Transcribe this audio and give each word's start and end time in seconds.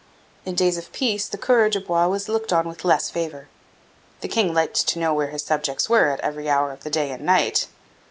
In 0.45 0.55
days 0.55 0.79
of 0.79 0.91
peace 0.91 1.27
the 1.27 1.37
coureur 1.37 1.69
de 1.69 1.79
bois 1.79 2.07
was 2.07 2.27
looked 2.27 2.51
on 2.51 2.67
with 2.67 2.83
less 2.83 3.11
favour. 3.11 3.49
The 4.21 4.27
king 4.27 4.51
liked 4.51 4.87
to 4.87 4.97
know 4.97 5.13
where 5.13 5.27
his 5.29 5.43
subjects 5.43 5.89
were 5.91 6.07
at 6.09 6.19
every 6.21 6.49
hour 6.49 6.71
of 6.71 6.83
the 6.83 6.89
day 6.89 7.11
and 7.11 7.23
night. 7.23 7.67